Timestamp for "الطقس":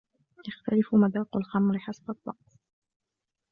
2.11-2.57